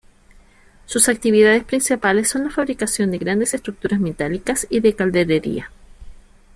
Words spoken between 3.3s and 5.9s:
estructuras metálicas y de calderería.